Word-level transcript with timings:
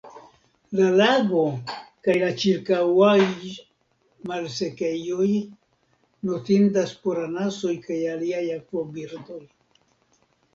La 0.77 0.85
lago 0.99 1.41
kaj 2.07 2.15
la 2.23 2.29
ĉirkaŭaj 2.43 3.11
malsekejoj 4.31 5.27
notindas 6.31 6.95
por 7.05 7.21
anasoj 7.27 7.75
kaj 7.85 7.99
aliaj 8.17 8.43
akvobirdoj. 8.57 9.41